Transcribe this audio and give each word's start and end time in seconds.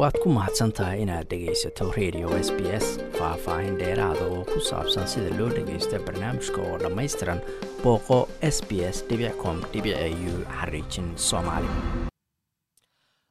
waad 0.00 0.16
ku 0.22 0.28
mahadsan 0.36 0.72
tahay 0.76 1.02
inaad 1.04 1.26
dhegaysato 1.30 1.84
radio 1.98 2.28
s 2.46 2.48
b 2.56 2.60
s 2.84 2.86
faah-faahin 3.18 3.76
dheeraada 3.80 4.24
oo 4.34 4.42
ku 4.52 4.58
saabsan 4.70 5.04
sida 5.12 5.30
loo 5.38 5.48
dhagaysto 5.56 5.96
barnaamijka 6.06 6.60
oo 6.68 6.76
dhammaystiran 6.82 7.40
booqo 7.82 8.18
s 8.54 8.56
b 8.68 8.70
s 8.94 8.98
com 9.42 9.56
u 9.76 10.34
xariijin 10.56 11.08
soomaali. 11.28 11.68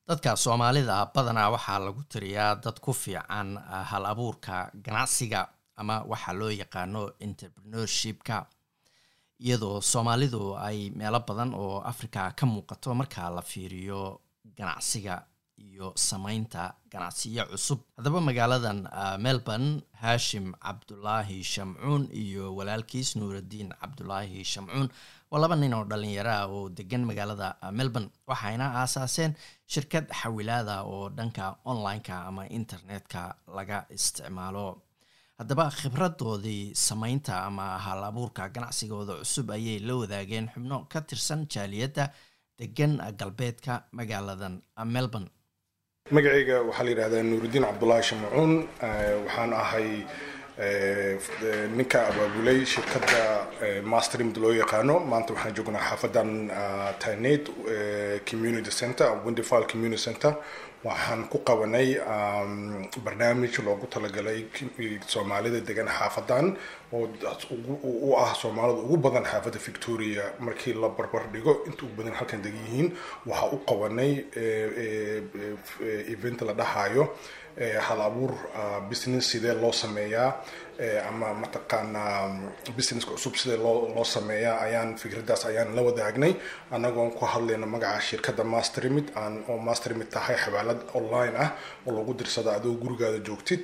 Dadka 0.08 0.36
soomaalida 0.36 0.96
badanaa 1.16 1.50
waxaa 1.56 1.80
lagu 1.86 2.02
tiriyaa 2.12 2.56
dad 2.64 2.78
ku 2.86 2.94
fiican 2.94 3.50
hal 3.90 4.06
abuurka 4.12 4.70
ganacsiga 4.86 5.42
ama 5.82 5.96
waxaa 6.12 6.34
loo 6.40 6.52
yaqaano 6.62 7.02
entrepreneurshipka. 7.26 8.38
Iyadoo 9.46 9.82
soomaalidu 9.82 10.42
ay 10.68 10.90
meelo 11.00 11.20
badan 11.28 11.52
oo 11.64 11.82
africa 11.92 12.22
ka 12.38 12.46
muuqato 12.46 12.94
marka 12.94 13.30
la 13.36 13.42
fiiriyo 13.42 14.22
ganacsiga 14.58 15.16
iyo 15.80 15.94
sameynta 15.96 16.76
ganacsiyo 16.92 17.46
cusub. 17.52 17.80
Haddaba 17.98 18.20
magaaladan 18.22 18.80
melbourne 19.26 19.82
haashim 20.02 20.52
cabdulaahi 20.60 21.40
shamcuun 21.44 22.10
iyo 22.12 22.52
walaalkiis 22.56 23.16
nuuraddiin 23.16 23.72
cabdulaahi 23.82 24.44
shamcuun 24.44 24.90
waa 25.32 25.40
laba 25.40 25.56
nin 25.56 25.74
oo 25.74 25.86
dhalinyaro 25.88 26.32
ah 26.36 26.46
oo 26.52 26.68
degan 26.70 27.04
magaalada 27.08 27.56
melbourne 27.72 28.10
waxayna 28.28 28.66
aasaaseen 28.82 29.36
shirkad 29.74 30.06
xawilaada 30.22 30.84
oo 30.84 31.08
dhanka 31.18 31.56
online-ka 31.72 32.16
ama 32.28 32.44
internetka 32.60 33.36
laga 33.48 33.86
isticmaalo. 33.90 34.68
Haddaba 35.40 35.72
khibradoodii 35.80 36.76
sameynta 36.76 37.46
ama 37.48 37.80
hal 37.86 38.04
abuurka 38.04 38.50
ganacsigooda 38.56 39.16
cusub 39.24 39.48
ayay 39.56 39.80
la 39.80 39.96
wadaageen 40.02 40.52
xubno 40.54 40.78
ka 40.92 41.00
tirsan 41.08 41.48
jaaliyadda 41.54 42.12
degan 42.60 43.00
galbeedka 43.20 43.74
magaaladan 43.98 44.56
melbourne 44.96 45.30
magacayga 46.16 46.58
waxaa 46.68 46.84
la 46.86 46.90
yidhahdaa 46.92 47.24
nuurudiin 47.30 47.64
cabdulaahi 47.70 48.04
shamcuun 48.10 48.52
waxaan 49.26 49.54
ahay 49.64 49.90
ninka 51.78 52.00
abaabulay 52.10 52.60
shirkadda 52.74 53.22
mastermd 53.94 54.36
loo 54.44 54.54
yaqaano. 54.62 54.96
Maanta 55.12 55.32
waxaan 55.34 55.54
joognaa 55.58 55.84
xaafadan 55.90 56.30
tanet 57.04 57.44
community 58.30 58.72
center 58.72 59.08
windifal 59.26 59.64
community 59.72 60.02
center 60.08 60.32
waxaan 60.84 61.28
ku 61.32 61.38
qabanay 61.48 61.90
barnaamij 63.06 63.56
loogu 63.66 63.86
talagalay 63.94 64.40
soomaalida 65.14 65.60
degan 65.68 65.88
xaafadan 65.98 66.56
oo 66.94 67.08
u 68.08 68.16
ah 68.24 68.32
soomaalida 68.42 68.80
ugu 68.88 68.98
badan 68.98 69.26
xaafadda 69.32 69.60
victoria 69.70 70.24
markii 70.40 70.74
la 70.74 70.88
barbar 70.90 71.24
dhigo. 71.34 71.54
Inta 71.68 71.84
ugu 71.86 71.96
badan 72.00 72.14
halkan 72.20 72.42
degan 72.42 72.64
yihiin 72.68 72.88
waxaa 73.26 73.52
u 73.56 73.58
qabanay 73.70 74.12
event 76.14 76.40
la 76.48 76.54
dhahayo 76.54 77.04
hal 77.88 78.02
abuur 78.02 78.32
business 78.90 79.26
sidee 79.32 79.54
loo 79.62 79.72
sameeyaa 79.72 80.32
ama 81.10 81.34
mataqaanaa 81.34 82.40
businesska 82.78 83.12
cusub 83.12 83.36
sidee 83.36 83.58
loo 83.58 84.04
sameeyaa 84.04 84.60
ayaan 84.66 84.96
fikraddaas 85.02 85.46
ayaan 85.46 85.76
la 85.76 85.82
wadaagnay. 85.82 86.34
Annagoon 86.72 87.12
ku 87.12 87.26
hadlayna 87.26 87.66
magaca 87.66 88.02
shirkadda 88.02 88.44
mastermid 88.44 89.08
aan 89.16 89.44
oo 89.50 89.58
mastermid 89.58 90.08
tahay 90.16 90.36
xawaalad 90.44 90.80
online 91.00 91.36
ah 91.46 91.50
oo 91.88 91.92
lagu 91.98 92.14
dirsado 92.20 92.50
adoo 92.58 92.74
gurigaada 92.84 93.20
joogtid 93.28 93.64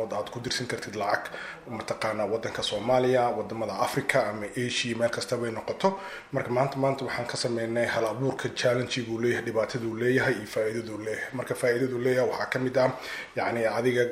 ood 0.00 0.12
aad 0.12 0.28
ku 0.30 0.40
dirsan 0.40 0.66
kartid 0.66 0.94
lacag. 0.96 1.30
Mataqaanaa 1.70 2.26
wadanka 2.26 2.62
soomaaliya 2.62 3.28
waddamada 3.38 3.74
africa 3.86 4.16
ama 4.30 4.46
asia 4.66 4.96
meel 4.96 5.10
kastabay 5.10 5.50
noqoto. 5.50 5.98
Marka 6.32 6.50
maanta 6.50 6.76
maanta 6.76 7.04
waxaan 7.04 7.26
ka 7.26 7.36
sameynay 7.36 7.86
hal 7.86 8.04
abuurka 8.06 8.48
challengiguu 8.60 9.18
leeyahay 9.22 9.44
dhibaataduu 9.46 9.94
leeyahay 10.02 10.34
iyo 10.34 10.46
faa-iidaduu 10.54 10.98
leeyahay. 11.06 11.30
Marka 11.38 11.54
faa-iidaduu 11.54 11.98
leeyahay 12.04 12.30
waxaa 12.30 12.46
ka 12.52 12.58
mid 12.58 12.76
ah 12.78 12.90
yani 13.36 13.60
adiga 13.78 14.02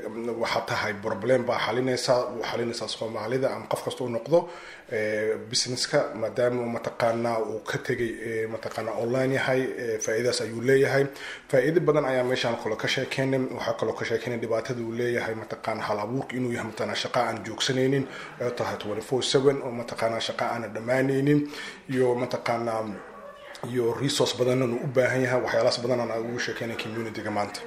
waxaa 0.43 0.65
tahay 0.71 0.93
problem 1.09 1.41
baa 1.49 1.59
xalinaysaa 1.67 2.21
xalinaysaa 2.51 2.89
soomaalida 2.97 3.49
ama 3.55 3.67
qof 3.73 3.81
kasta 3.87 4.01
u 4.05 4.09
noqdo 4.17 4.39
businesska 5.51 5.99
maadaama 6.21 6.63
mataqaanaa 6.77 7.39
uu 7.51 7.61
ka 7.71 7.77
tegay 7.87 8.13
mataqaanaa 8.55 8.95
online 9.05 9.33
yahay 9.39 9.61
faa-iidaas 10.05 10.39
ayuu 10.45 10.61
leeyahay. 10.69 11.05
Faa-iido 11.51 11.81
badan 11.89 12.05
ayaa 12.11 12.25
meeshaan 12.31 12.57
kalo 12.63 12.77
ka 12.83 12.89
sheekeynay 12.95 13.41
waxaa 13.57 13.75
kaloo 13.81 13.95
ka 14.01 14.05
sheekeynay 14.09 14.39
dhibaatada 14.43 14.81
uu 14.87 14.93
leeyahay 15.01 15.35
mataqaana 15.43 15.83
hal 15.89 15.99
inuu 16.37 16.53
yahay 16.57 16.67
mataqaanaa 16.71 17.01
shaqa 17.05 17.21
aan 17.29 17.39
joogsanaynin 17.47 18.05
oo 18.45 18.51
tahay 18.59 18.77
twenty 18.83 19.03
four 19.09 19.23
seven 19.33 19.57
oo 19.67 19.71
mataqaanaa 19.81 20.21
shaqa 20.29 20.45
aana 20.53 20.67
dhammaanaynin 20.75 21.41
iyo 21.93 22.09
mataqaanaa 22.23 22.83
iyo 23.71 23.85
resource 24.03 24.33
badanna 24.39 24.65
u 24.65 24.87
baahan 24.97 25.21
yahay 25.25 25.41
waxyaalaas 25.45 25.77
badanaan 25.83 26.21
ugu 26.25 26.39
sheekeynay 26.47 26.77
communityga 26.83 27.31
maanta 27.39 27.61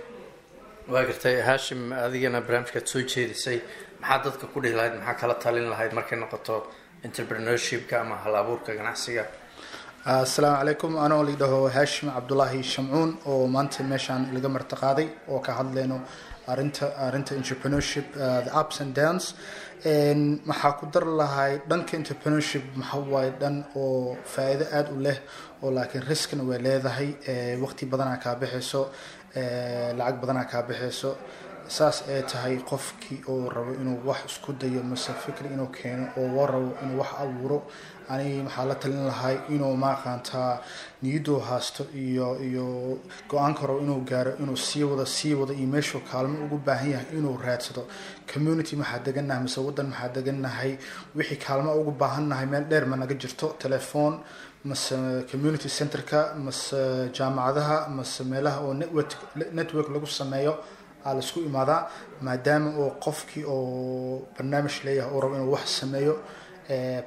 waa 0.89 1.03
gartay 1.09 1.37
haashim 1.47 1.81
adigana 2.05 2.41
barnaamijkaad 2.45 2.87
soo 2.91 3.01
jeedisay 3.13 3.57
maxaa 4.01 4.23
dadka 4.25 4.47
ku 4.53 4.59
dhihi 4.61 4.75
lahayd 4.75 4.95
maxaa 4.99 5.19
kala 5.21 5.35
talin 5.43 5.69
lahayd 5.73 5.93
markay 5.93 6.17
noqoto 6.19 6.55
entrepreneurshipka 7.03 8.01
ama 8.01 8.15
hal 8.23 8.35
ganacsiga? 8.79 9.25
Asalaamu 10.05 10.57
calaykum 10.59 10.93
anoo 11.05 11.23
lidhaho 11.29 11.59
haashim 11.75 12.09
cabdulaahi 12.15 12.63
shamcuun 12.73 13.17
oo 13.25 13.47
maanta 13.47 13.83
meeshaan 13.83 14.33
laga 14.33 14.49
martaqaaday 14.49 15.07
oo 15.29 15.39
ka 15.39 15.51
hadleyno 15.59 16.01
arinta 16.47 16.85
arinta 17.07 17.35
entrepreneurship 17.35 18.13
the 18.45 18.51
ups 18.61 18.79
and 18.81 18.93
downs. 18.95 19.35
Maxaa 20.49 20.73
ku 20.79 20.85
dar 20.93 21.05
lahay 21.05 21.61
dhanka 21.69 21.93
entrepreneurship 21.99 22.63
maxaa 22.75 23.29
dhan 23.41 23.55
oo 23.75 24.17
faa-iido 24.33 24.65
aada 24.77 24.91
u 24.91 24.99
leh 24.99 25.17
oo 25.63 25.71
laakiin 25.71 26.03
riskna 26.09 26.43
way 26.49 26.57
leedahay 26.65 27.09
waqti 27.63 27.85
badanaa 27.85 28.17
kaa 28.23 28.35
bixayso 28.41 28.81
lacag 29.99 30.15
badanaa 30.21 30.45
kaa 30.51 30.61
bixayso 30.67 31.11
saas 31.75 31.97
ay 32.13 32.21
tahay 32.31 32.55
qofkii 32.69 33.19
oo 33.31 33.49
rabo 33.55 33.71
inuu 33.81 33.99
wax 34.07 34.19
isku 34.29 34.51
dayo 34.61 34.81
mase 34.91 35.11
fikri 35.23 35.47
inuu 35.55 35.69
keeno 35.77 36.05
oo 36.21 36.45
rabo 36.51 36.69
inuu 36.83 36.99
wax 37.01 37.11
abuuro. 37.23 37.59
Ani 38.13 38.43
maxaa 38.45 38.65
la 38.69 38.75
talin 38.81 39.05
lahay 39.11 39.35
inuu 39.55 39.75
maaqaantaa 39.83 40.53
niyaduu 41.01 41.39
haasto 41.47 41.83
iyo 42.03 42.27
iyo 42.47 42.65
go'aanka 43.29 43.63
rabo 43.67 43.79
inuu 43.85 44.01
gaaro 44.09 44.31
inuu 44.43 44.57
sii 44.67 44.83
wado 44.89 45.05
sii 45.05 45.33
wado 45.39 45.53
iyo 45.53 45.67
meeshuu 45.73 46.01
kaalmo 46.11 46.45
ugu 46.45 46.57
baahan 46.65 46.91
yahay 46.91 47.17
inuu 47.17 47.37
raadsado. 47.45 47.83
Community 48.33 48.75
maxaa 48.75 48.99
degannahay 49.05 49.41
mase 49.45 49.59
waddan 49.67 49.87
maxaa 49.91 50.09
degannahay 50.15 50.71
wixii 51.15 51.39
kaalmo 51.45 51.71
ugu 51.81 51.91
baahannahay 52.01 52.45
meel 52.51 52.65
dheer 52.71 52.85
ma 52.85 52.95
naga 52.97 53.15
jirto. 53.21 53.47
Telefoon 53.63 54.13
mase 54.65 54.95
community 55.31 55.69
centerka 55.77 56.19
mase 56.45 56.79
jaamacadaha 57.17 57.77
mase 57.97 58.21
meelaha 58.31 58.59
oo 58.67 58.73
network 58.73 59.11
network 59.57 59.87
lagu 59.93 60.07
sameeyo 60.19 60.53
aa 61.05 61.13
la 61.13 61.19
isku 61.25 61.39
imaadaa 61.49 61.81
maadaama 62.27 62.69
oo 62.83 62.89
qofkii 63.05 63.43
oo 63.53 64.27
barnaamij 64.37 64.75
leeyahay 64.85 65.13
oo 65.15 65.21
rabo 65.23 65.35
inuu 65.35 65.51
wax 65.55 65.65
sameeyo 65.81 66.15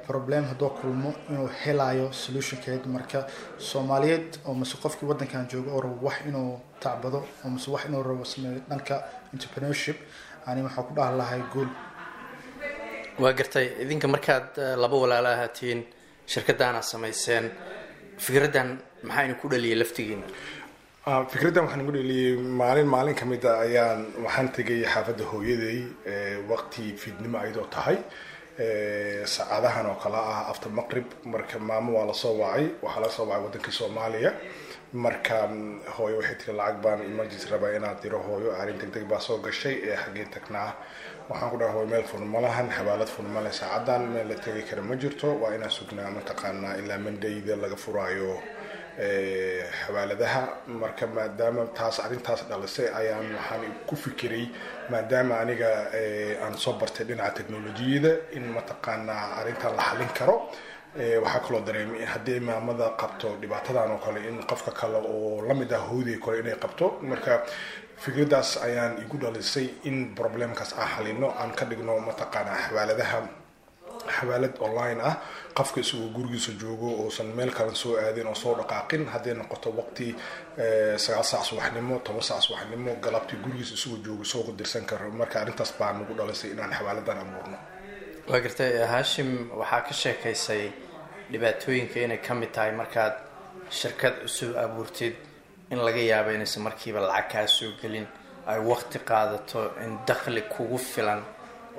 problem 0.07 0.43
haddoo 0.51 0.69
kulmo 0.79 1.13
inuu 1.29 1.49
helayo 1.63 2.07
solutionkeed 2.23 2.83
marka 2.95 3.19
soomaaliyeed 3.57 4.29
oo 4.47 4.53
mase 4.53 4.75
qofkii 4.83 5.07
waddankan 5.09 5.47
jooga 5.51 5.71
oo 5.71 5.81
rabo 5.85 5.97
wax 6.07 6.17
inuu 6.29 6.59
tacbado 6.83 7.19
oo 7.43 7.49
mase 7.49 7.71
wax 7.71 7.85
inuu 7.89 8.03
rabo 8.03 8.25
sameeyo 8.25 8.59
dhanka 8.69 8.95
entrepreneurship 9.33 9.97
ani 10.45 10.61
waxaa 10.67 10.83
ku 10.87 10.93
dhaha 10.97 11.11
lahay 11.21 11.41
guul 11.53 11.69
waa 13.19 13.33
gartay 13.33 13.67
idinka 13.83 14.07
markaad 14.07 14.47
laba 14.83 14.95
walaala 15.03 15.29
ahaatiin 15.35 15.79
shirkadaana 16.33 16.81
samayseen 16.81 17.45
fikraddan 18.25 18.69
maxaa 19.07 19.23
ina 19.25 19.35
ku 19.41 19.47
dhaliyay 19.51 19.77
laftigiina 19.81 20.25
fikraddan 21.05 21.63
waxaan 21.65 21.81
ugu 21.85 21.91
dheliyay 21.97 22.35
maalin 22.59 22.87
maalin 22.93 23.13
ka 23.19 23.25
mid 23.25 23.43
a 23.45 23.53
ayaan 23.65 23.99
waxaan 24.25 24.47
tegay 24.55 24.81
xaafadda 24.93 25.23
hooyaday 25.31 25.79
waqti 26.49 26.83
fiidnimo 27.01 27.37
ayadoo 27.43 27.67
tahay. 27.75 27.97
Saacadahan 29.33 29.85
oo 29.91 29.97
kale 30.03 30.17
ah 30.17 30.49
after 30.51 30.69
maqrib 30.79 31.05
marka 31.33 31.59
maamo 31.59 31.89
waa 31.97 32.05
la 32.09 32.13
soo 32.13 32.33
wacay 32.41 32.65
waxaa 32.83 33.01
laga 33.03 33.13
soo 33.17 33.25
wacay 33.29 33.41
waddankii 33.45 33.75
soomaaliya. 33.79 34.31
Marka 35.03 35.37
hooyo 35.95 36.17
waxay 36.19 36.35
tiri 36.39 36.53
lacag 36.57 36.77
baan 36.83 36.99
emergency 37.11 37.47
rabaa 37.53 37.75
inaad 37.77 38.01
diro 38.01 38.19
hooyo 38.27 38.49
arrin 38.59 38.77
deg 38.93 39.05
baa 39.11 39.19
soo 39.27 39.37
gashay 39.45 39.75
ee 39.89 39.97
xaggee 40.03 40.25
tagnaa 40.33 40.69
waxaan 41.29 41.49
ku 41.51 41.57
dhaha 41.59 41.73
hooyo 41.75 41.87
meel 41.93 42.03
furn 42.09 42.25
ma 42.33 42.39
xabaalad 42.77 43.09
furn 43.15 43.29
male 43.35 43.51
saacadan 43.59 44.01
meel 44.13 44.27
la 44.31 44.35
tegi 44.43 44.63
kara 44.69 44.81
ma 44.81 44.95
jirto 45.01 45.27
waa 45.41 45.53
inaan 45.55 45.69
sugnaa 45.77 46.09
mataqaanaa 46.17 46.73
ilaa 46.81 46.97
mandayda 47.05 47.53
laga 47.63 47.77
furaayo 47.83 48.31
xawaaladaha 48.97 50.41
marka 50.81 51.05
maadaama 51.07 51.63
taas 51.77 51.99
arrintaas 52.05 52.41
dhalisay 52.49 52.87
ayaan 52.99 53.27
waxaan 53.35 53.63
ku 53.87 53.95
fikiray 53.95 54.45
maadaama 54.91 55.35
aniga 55.43 55.69
aan 56.43 56.55
soo 56.63 56.73
bartay 56.79 57.05
dhinaca 57.09 57.33
technolojiyada 57.37 58.11
in 58.37 58.43
mataqaanaa 58.55 59.23
arrintan 59.39 59.75
la 59.77 59.83
xalin 59.89 60.11
karo. 60.17 60.35
Waxaa 61.23 61.39
kaloo 61.45 61.61
dareemay 61.67 62.05
haddii 62.13 62.37
imaamada 62.43 62.87
qabto 63.01 63.27
dhibaatadan 63.41 63.91
oo 63.91 63.99
kale 64.05 64.19
in 64.29 64.37
qofka 64.49 64.71
kale 64.71 64.97
oo 64.97 65.41
la 65.47 65.53
mid 65.53 65.71
ah 65.73 65.83
hooday 65.89 66.17
kale 66.23 66.39
inay 66.39 66.55
qabto. 66.63 66.85
Marka 67.09 67.43
fikraddaas 68.03 68.49
ayaan 68.65 68.93
igu 69.03 69.17
dhalisay 69.23 69.67
in 69.89 70.15
problemkaas 70.15 70.71
aan 70.79 70.87
xalino 70.95 71.27
aan 71.39 71.51
ka 71.57 71.65
dhigno 71.69 71.99
mataqaanaa 71.99 72.57
xawaaladaha 72.67 73.19
xawaalad 74.17 74.53
online 74.67 74.99
ah. 75.09 75.15
Qofka 75.57 75.79
isagoo 75.81 76.09
gurigiisa 76.15 76.51
joogo 76.61 76.89
oosan 77.05 77.27
meel 77.37 77.51
kale 77.57 77.75
soo 77.75 77.95
aadin 77.97 78.27
oo 78.27 78.35
soo 78.35 78.53
dhaqaaqin 78.59 79.05
hadday 79.13 79.33
noqoto 79.33 79.69
waqti 79.79 80.07
sagaal 81.03 81.23
saac 81.31 81.43
subaxnimo 81.49 81.99
toban 82.05 82.21
saac 82.29 82.41
subaxnimo 82.47 82.91
galabtii 83.05 83.37
gurigiisa 83.43 83.73
isagoo 83.77 83.99
joogo 84.05 84.23
soo 84.23 84.43
qadirsan 84.47 84.85
karo. 84.89 85.11
Marka 85.11 85.41
arrintaas 85.41 85.71
baa 85.79 85.93
nagu 85.93 86.13
dhalisay 86.17 86.51
inaan 86.51 86.73
xawaaladan 86.77 87.17
abuurno. 87.23 87.57
Waa 88.29 88.39
gartay 88.43 88.71
haashim 88.93 89.29
waxaa 89.59 89.81
ka 89.87 89.93
sheekaysay 90.01 90.63
dhibaatooyinka 91.31 91.99
inay 92.05 92.17
ka 92.25 92.33
mid 92.33 92.51
tahay 92.55 92.71
markaad 92.71 93.13
shirkad 93.69 94.13
cusub 94.23 94.55
abuurtid 94.63 95.15
in 95.71 95.79
laga 95.87 96.01
yaabo 96.11 96.29
inaysan 96.35 96.63
markiiba 96.63 96.99
lacag 96.99 97.29
kaa 97.31 97.47
soo 97.47 97.71
gelin 97.81 98.07
ay 98.47 98.59
waqti 98.59 98.99
qaadato 99.09 99.59
in 99.85 99.97
dakhli 100.07 100.41
kugu 100.53 100.77
filan 100.77 101.21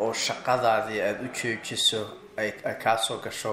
oo 0.04 0.12
shaqadaadii 0.26 1.00
aada 1.06 1.20
u 1.26 1.28
joojiso 1.38 2.00
ay 2.40 2.50
kaa 2.84 2.96
soo 3.06 3.18
gasho 3.24 3.52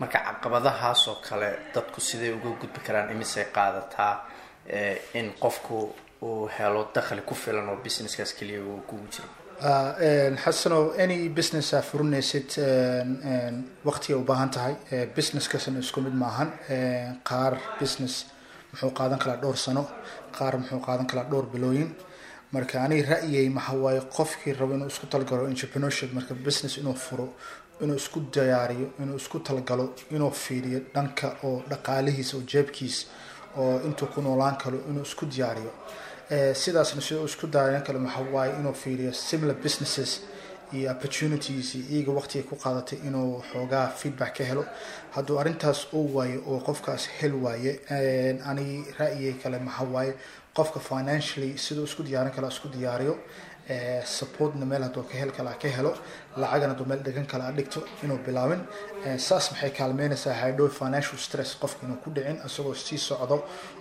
marka 0.00 0.18
caqabadahaasoo 0.26 1.16
kale 1.28 1.48
dadku 1.74 2.00
siday 2.08 2.30
uga 2.36 2.50
gudbi 2.60 2.80
karaan 2.86 3.10
imisay 3.14 3.44
qaadataa 3.56 4.14
in 5.18 5.26
qofku 5.42 5.76
uu 6.22 6.48
helo 6.58 6.82
dakhli 6.94 7.22
ku 7.28 7.34
filan 7.34 7.68
oo 7.68 7.76
businesskaas 7.84 8.32
keliya 8.38 8.60
uu 8.70 8.80
kugu 8.88 9.06
jiro. 9.14 9.28
Xasanow 10.44 10.84
any 11.04 11.28
business 11.28 11.74
aa 11.74 11.82
furinaysid 11.90 12.50
waqtigay 13.88 14.16
u 14.20 14.24
baahan 14.30 14.50
tahay 14.56 14.74
businesskasna 15.16 15.78
isku 15.84 16.00
mid 16.06 16.14
maahan. 16.22 16.48
Qaar 17.28 17.52
business 17.80 18.14
muxuu 18.72 18.90
qaadan 18.98 19.18
karaa 19.22 19.36
dhowr 19.42 19.56
sano 19.66 19.82
qaar 20.38 20.54
muxuu 20.60 20.80
qaadan 20.86 21.06
karaa 21.10 21.26
dhowr 21.30 21.46
bilooyin 21.52 21.90
marka 22.52 22.82
aniga 22.84 23.14
ra'yay 23.14 23.48
maxa 23.48 23.72
waaye 23.84 24.00
qofkii 24.16 24.52
rabo 24.60 24.74
inuu 24.74 24.88
isku 24.94 25.06
talgalo 25.06 25.48
entrepreneurship. 25.52 26.12
Marka 26.12 26.34
business 26.34 26.78
inuu 26.78 26.94
furo 26.94 27.26
inuu 27.82 27.96
isku 27.96 28.20
diyaariyo 28.34 28.88
inuu 29.02 29.16
isku 29.16 29.38
talgalo 29.40 29.94
inuu 30.10 30.30
fiiriyo 30.30 30.80
dhanka 30.94 31.36
oo 31.44 31.62
dhaqaalihiisa 31.70 32.36
oo 32.36 32.42
jeebkiisa 32.52 33.06
oo 33.56 33.80
intuu 33.86 34.06
ku 34.14 34.20
noolaan 34.22 34.56
karo 34.62 34.78
inuu 34.90 35.02
isku 35.02 35.26
diyaariyo. 35.26 35.72
Sidaasna 36.62 37.00
sidoo 37.02 37.24
isku 37.24 37.46
diyaarin 37.46 37.82
kale 37.86 37.98
maxa 37.98 38.20
waaye 38.34 38.52
inuu 38.60 38.74
fiiriyo 38.74 39.12
similar 39.12 39.56
businesses 39.56 40.20
iyo 40.72 40.90
opportunities 40.90 41.74
iyo 41.74 41.84
iyaga 41.90 42.12
waqtiga 42.18 42.44
ku 42.50 42.54
qaadatay 42.56 42.98
inuu 43.08 43.42
xoogaa 43.52 43.88
feedback 44.00 44.34
ka 44.38 44.44
helo. 44.44 44.64
Hadduu 45.14 45.38
arrintaas 45.40 45.86
uu 45.92 46.06
waayo 46.16 46.42
oo 46.46 46.60
qofkaas 46.66 47.06
hel 47.18 47.34
waaye 47.44 47.72
ani 48.50 48.84
ra'yigay 48.98 49.34
kale 49.42 49.58
maxa 49.58 49.84
waaye 49.94 50.12
qofka 50.56 50.80
financially 50.90 51.50
siduu 51.64 51.84
isku 51.90 52.02
diyaarin 52.08 52.32
kala 52.36 52.48
isku 52.54 52.68
diyaariyo 52.76 53.14
supportna 54.04 54.66
meel 54.66 54.82
hadduu 54.86 55.02
ka 55.10 55.14
hel 55.20 55.30
kala 55.38 55.52
ka 55.62 55.68
helo 55.76 55.92
lacagana 56.42 56.72
hadduu 56.74 56.86
meel 56.90 57.02
dhegan 57.06 57.26
kala 57.32 57.52
dhigto 57.58 57.80
inuu 58.04 58.18
bilaabin. 58.26 58.60
Saas 59.26 59.50
maxay 59.52 59.70
kaalmeynaysaa 59.78 60.34
haydhow 60.42 60.68
financial 60.80 61.18
stress 61.26 61.50
qofka 61.62 61.86
inuu 61.86 61.98
ku 62.04 62.10
dhicin 62.16 62.38
isagoo 62.46 62.74
sii 62.74 62.98
socdo 63.08 63.36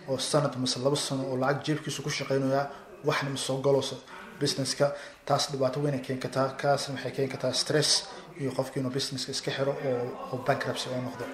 oo 0.10 0.18
sanad 0.18 0.54
mase 0.62 0.78
laba 0.86 0.96
sano 1.08 1.24
oo 1.32 1.38
lacag 1.44 1.64
jeebkiisa 1.66 2.02
ku 2.06 2.10
shaqeynaya 2.18 2.62
waxna 3.08 3.30
ma 3.30 3.38
soo 3.38 3.62
businesska. 4.42 4.86
Taas 5.26 5.44
dhibaato 5.52 5.80
weynay 5.84 6.02
keen 6.06 6.20
kartaa 6.24 6.48
kaasna 6.62 6.96
waxay 6.96 7.12
keeni 7.16 7.30
kartaa 7.34 7.54
stress 7.54 7.90
iyo 8.42 8.52
qofki 8.58 8.80
inuu 8.80 8.92
businesska 8.98 9.32
iska 9.32 9.52
xiro 9.58 9.74
oo 10.32 10.38
bankruptcy 10.48 10.88
oo 10.90 11.02
noqdo. 11.08 11.26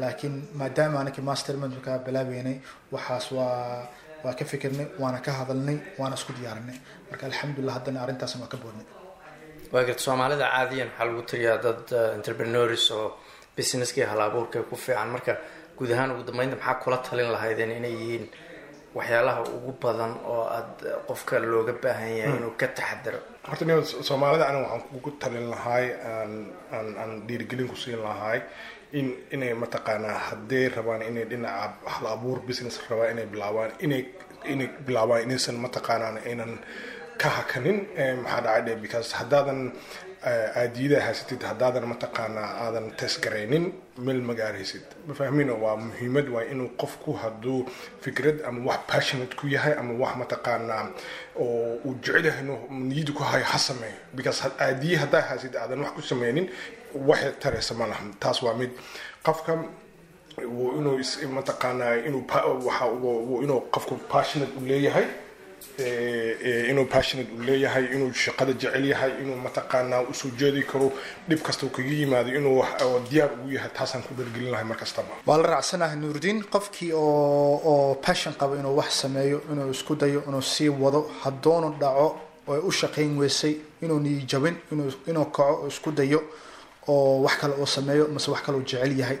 Laakiin 0.00 0.34
maadaama 0.60 1.00
anaki 1.00 1.20
masterment 1.30 1.74
kaa 1.86 1.98
bilaabeynay 2.06 2.56
waxaas 2.92 3.26
waa 3.32 3.88
waa 4.24 4.34
ka 4.38 4.44
fikirnay 4.52 4.86
waana 5.02 5.18
ka 5.26 5.32
hadalnay 5.38 5.76
waana 6.00 6.14
isku 6.20 6.32
diyaarinay. 6.38 6.78
Marka 7.10 7.24
alxamdulilah 7.28 7.74
haddana 7.78 7.98
arrintaasna 8.04 8.40
waa 8.44 8.52
ka 8.52 8.56
boodnay. 8.62 8.86
Waa 9.72 9.84
garta 9.88 10.02
soomaalida 10.06 10.46
caadiyan 10.54 10.88
waxaa 10.90 11.06
lagu 11.08 11.22
tiriyaa 11.30 11.58
dad 11.66 11.82
entrepreneurs 12.18 12.84
oo 12.98 13.06
businesskii 13.56 14.06
hal 14.10 14.20
abuurka 14.26 14.58
ku 14.70 14.76
fiican. 14.84 15.08
Marka 15.14 15.32
guud 15.78 15.90
ahaan 15.94 16.10
ugu 16.14 16.22
dambeynta 16.28 16.56
maxaa 16.56 16.80
kula 16.82 16.98
talin 17.06 17.30
lahaydeen 17.34 17.70
inay 17.78 17.94
yihiin 18.00 18.24
waxyaalaha 18.96 19.40
ugu 19.56 19.72
badan 19.82 20.12
oo 20.32 20.42
aada 20.56 20.90
qofka 21.08 21.34
looga 21.52 21.72
baahan 21.82 22.10
yahay 22.18 22.36
inuu 22.38 22.54
ka 22.60 22.66
taxadaro. 22.76 23.18
Horta 23.48 23.64
ni 23.64 23.72
soomaalida 24.08 24.44
aniga 24.48 24.62
waxaan 24.66 24.82
kugu 24.92 25.10
talin 25.22 25.46
lahaay 25.52 25.86
aan 26.12 26.32
aan 26.76 26.88
aan 27.02 27.12
dhiirigelin 27.26 27.68
ku 27.72 27.76
siin 27.76 28.00
lahaay 28.06 28.38
in 28.98 29.06
inay 29.34 29.52
mataqaanaa 29.62 30.18
hadday 30.28 30.64
rabaan 30.76 31.02
inay 31.10 31.24
dhinaca 31.30 31.74
hal 31.94 32.06
abuur 32.14 32.38
business 32.48 32.76
rabaan 32.90 33.10
inay 33.14 33.26
bilaabaan 33.32 33.70
inay 33.84 34.02
inay 34.52 34.68
bilaabaan 34.86 35.22
inaysan 35.26 35.56
mataqaanaan 35.64 36.16
aynan 36.28 36.52
ka 37.22 37.28
hakanin 37.28 37.78
maxaa 38.22 38.40
dhacay 38.46 38.76
because 38.84 39.08
haddaadan 39.18 39.60
aadiyada 40.60 41.00
haysatid 41.06 41.42
haddaadan 41.50 41.84
mataqaanaa 41.92 42.50
aadan 42.64 42.86
tesgaraynin 43.00 43.64
meel 44.06 44.20
magaaraysid 44.30 44.84
mafahmino 45.08 45.54
waa 45.64 45.76
muhiimad 45.76 46.28
waa 46.34 46.44
inuu 46.52 46.68
qofku 46.82 47.12
hadduu 47.22 47.58
fikrad 48.04 48.38
ama 48.48 48.60
wax 48.70 48.80
passionate 48.92 49.34
ku 49.40 49.46
yahay 49.54 49.74
ama 49.80 49.92
wax 50.02 50.12
mataqaanaa 50.22 50.84
oo 51.36 51.76
uu 51.86 51.94
jecel 52.04 52.24
yahay 52.28 52.40
inuu 52.44 52.58
niyada 52.88 53.12
ku 53.12 53.22
hayo 53.22 53.44
ha 53.44 53.58
sameeyo. 53.58 53.98
Because 54.16 54.40
aadiye 54.66 54.96
haddaa 55.02 55.20
haysid 55.30 55.56
aadan 55.56 55.80
wax 55.84 55.92
ku 55.96 56.02
sameynin 56.02 56.46
waxay 57.08 57.32
taraysa 57.42 57.74
ma 57.74 57.86
lahan 57.92 58.14
taas 58.22 58.42
waa 58.42 58.54
mid 58.60 58.70
qofka 59.26 59.52
inuu 60.78 60.98
mataqaanaa 61.36 61.94
inuu 62.08 62.24
inuu 63.44 63.60
qofku 63.74 63.94
passionate 64.12 64.52
u 64.58 64.64
leeyahay 64.70 65.04
inuu 66.70 66.86
passionate 66.86 67.30
uu 67.34 67.42
leeyahay 67.42 67.84
inuu 67.94 68.12
shaqada 68.12 68.52
jecel 68.52 68.84
yahay 68.92 69.12
inuu 69.22 69.36
mataqaanaa 69.46 70.02
u 70.10 70.14
soo 70.14 70.30
jeedi 70.38 70.62
karo 70.62 70.92
dhib 71.28 71.40
kasta 71.46 71.66
kaga 71.66 71.88
yimaado 72.00 72.30
inuu 72.38 72.62
diyaar 73.10 73.30
ugu 73.38 73.50
yahay 73.56 73.70
taasaan 73.78 74.02
ku 74.06 74.14
dhalgelin 74.18 74.50
lahay 74.52 74.64
mar 74.64 74.78
waa 75.26 75.36
la 75.38 75.46
raacsanahay 75.54 75.96
nuurdiin 75.96 76.44
qofkii 76.54 76.92
oo 76.94 77.94
passion 78.06 78.34
qabo 78.40 78.54
inuu 78.56 78.76
wax 78.76 78.90
sameeyo 79.02 79.38
inuu 79.52 79.70
isku 79.70 79.94
dayo 79.96 80.22
inuu 80.28 80.42
sii 80.42 80.68
wado 80.68 81.10
haddoonu 81.22 81.68
dhaco 81.80 82.06
oo 82.48 82.60
u 82.68 82.72
shaqayn 82.72 83.18
weysay 83.18 83.54
inuu 83.82 83.98
niyijabin 84.00 84.56
inuu 85.08 85.24
kaco 85.36 85.42
oo 85.62 85.68
isku 85.68 85.90
dayo 85.92 86.20
oo 86.88 87.22
wax 87.24 87.34
kale 87.40 87.54
oo 87.60 87.66
sameeyo 87.66 88.08
mase 88.14 88.30
wax 88.30 88.42
kale 88.46 88.56
oo 88.58 88.62
jecel 88.70 88.98
yahay 89.00 89.18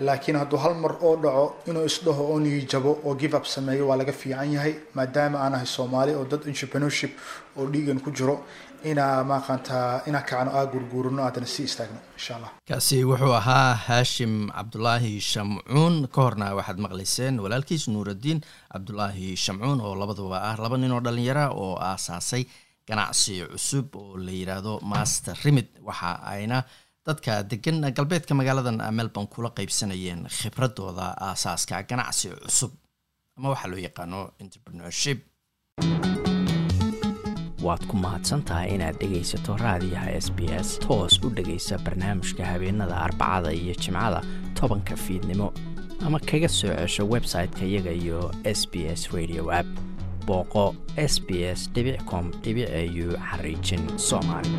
laakiin 0.00 0.36
hadduu 0.40 0.58
hal 0.64 0.74
mar 0.84 0.92
oo 1.06 1.16
dhaco 1.24 1.44
inuu 1.70 1.84
isdhaho 1.90 2.22
oo 2.32 2.38
niyijabo 2.40 2.92
oo 3.04 3.14
give 3.14 3.36
up 3.36 3.44
sameeyo 3.54 3.88
waa 3.88 3.96
laga 3.96 4.12
fiican 4.12 4.52
yahay 4.52 4.74
maadaama 4.94 5.38
aan 5.44 5.54
ahay 5.54 5.66
soomaali 5.76 6.12
oo 6.14 6.24
dad 6.32 6.42
entrepreneurship 6.50 7.12
oo 7.56 7.66
dhiigan 7.72 8.00
ku 8.04 8.10
jiro 8.10 8.36
inaa 8.90 9.24
maaqaantaa 9.30 10.02
inaa 10.08 10.22
kacno 10.30 10.50
aa 10.58 10.66
gurguurino 10.72 11.22
aadana 11.26 11.46
sii 11.54 11.64
istaagno 11.70 11.98
insha 12.16 12.32
allah 12.36 12.50
kaasi 12.68 12.96
wuxuu 13.10 13.32
ahaa 13.40 13.74
haashim 13.86 14.34
cabdulaahi 14.56 15.12
shamcuun. 15.30 15.94
Ka 16.14 16.20
horna 16.26 16.46
waxaad 16.58 16.78
maqlayseen 16.86 17.40
walaalkiis 17.44 17.88
nuuraddiin 17.94 18.40
cabdulaahi 18.72 19.36
shamcuun 19.44 19.80
oo 19.80 19.94
labaduba 20.02 20.36
ah 20.50 20.56
laba 20.64 20.76
nin 20.82 20.92
oo 20.96 21.00
dhallinyara 21.06 21.44
oo 21.62 21.72
aasaasay 21.90 22.44
ganacsi 22.88 23.34
cusub 23.52 23.96
oo 23.96 24.16
la 24.26 24.32
yidhaahdo 24.38 24.72
master 24.92 25.36
rimid 25.44 25.68
waxa 25.88 26.10
ayna 26.34 26.58
dadka 27.06 27.42
degan 27.50 27.84
galbeedka 27.96 28.34
magaaladan 28.34 28.78
melbourne 28.98 29.28
kula 29.34 29.50
qeybsanayeen 29.58 30.24
khibradooda 30.38 31.06
aasaaska 31.28 31.82
ganacsi 31.90 32.28
cusub 32.44 32.72
ama 33.36 33.48
waxaa 33.52 33.70
loo 33.72 33.80
yaqaano 33.88 34.20
entrepreneurship. 34.42 35.18
Waad 37.64 37.82
ku 37.88 37.96
mahadsantahay 37.96 38.74
inaad 38.76 38.96
dhegaysato 39.00 39.56
raadiyaha 39.64 40.10
s 40.24 40.28
b 40.36 40.48
s 40.66 40.78
toos 40.84 41.20
u 41.24 41.30
dhegaysa 41.36 41.78
barnaamijka 41.84 42.44
habeenada 42.52 42.96
arbacada 43.06 43.52
iyo 43.52 43.74
jimcada 43.82 44.20
tobanka 44.60 44.96
fiidnimo 44.96 45.48
ama 46.06 46.18
kaga 46.20 46.48
soo 46.48 46.72
cesho 46.80 47.04
website-ka 47.14 47.64
iyaga 47.64 47.92
iyo 47.92 48.30
s 48.44 48.60
b 48.72 48.84
s 49.00 49.08
radio 49.16 49.50
app. 49.60 49.68
Booqo 50.26 50.74
s 50.96 51.20
b 51.26 51.28
s 51.58 51.68
com 52.10 52.32
au 52.32 53.08
xariijin 53.28 53.82
soomaali 53.98 54.52